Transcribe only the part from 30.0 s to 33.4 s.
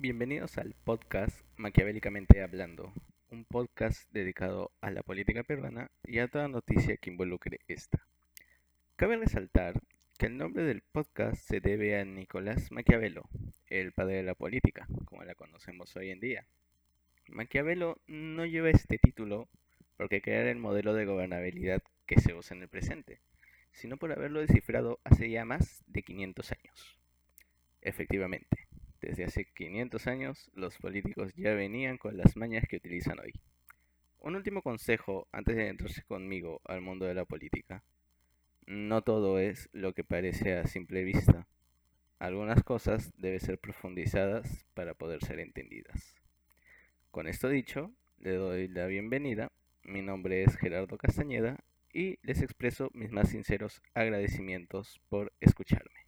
años los políticos ya venían con las mañas que utilizan hoy.